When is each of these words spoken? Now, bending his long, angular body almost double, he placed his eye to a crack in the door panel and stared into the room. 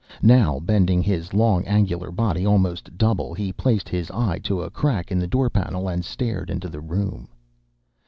Now, 0.23 0.57
bending 0.59 1.03
his 1.03 1.31
long, 1.31 1.63
angular 1.67 2.09
body 2.09 2.43
almost 2.43 2.97
double, 2.97 3.35
he 3.35 3.53
placed 3.53 3.87
his 3.87 4.09
eye 4.09 4.39
to 4.39 4.61
a 4.63 4.71
crack 4.71 5.11
in 5.11 5.19
the 5.19 5.27
door 5.27 5.51
panel 5.51 5.87
and 5.87 6.03
stared 6.03 6.49
into 6.49 6.69
the 6.69 6.81
room. 6.81 7.27